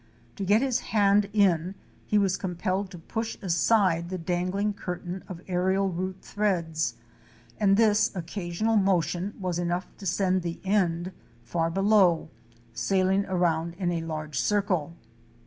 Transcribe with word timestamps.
To 0.37 0.43
get 0.43 0.63
his 0.63 0.79
hand 0.79 1.29
in, 1.31 1.75
he 2.07 2.17
was 2.17 2.35
compelled 2.35 2.89
to 2.89 2.97
push 2.97 3.37
aside 3.39 4.09
the 4.09 4.17
dang 4.17 4.49
ling 4.49 4.73
curtain 4.73 5.23
of 5.27 5.41
aérial 5.47 5.95
root 5.95 6.17
threads, 6.23 6.95
and 7.59 7.77
this 7.77 8.09
occasional 8.15 8.77
motion 8.77 9.35
was 9.39 9.59
enough 9.59 9.85
to 9.99 10.07
send 10.07 10.41
the 10.41 10.59
end, 10.63 11.11
far 11.43 11.69
below, 11.69 12.29
sailing 12.73 13.27
around 13.27 13.75
in 13.75 13.91
a 13.91 14.01
large 14.01 14.39
circle. 14.39 14.95